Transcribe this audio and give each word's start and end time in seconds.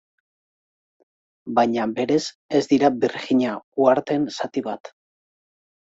Baina, 1.59 1.85
berez, 2.01 2.19
ez 2.63 2.65
dira 2.73 2.93
Birjina 3.05 3.55
uharteen 3.87 4.29
zati 4.41 4.69
bat. 4.73 4.97